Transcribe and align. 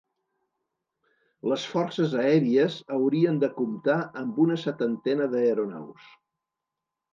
Les 1.51 1.65
forces 1.73 2.15
aèries 2.21 2.79
haurien 2.97 3.39
de 3.45 3.51
comptar 3.59 3.99
amb 4.25 4.43
una 4.47 4.59
setantena 4.65 5.31
d’aeronaus. 5.37 6.11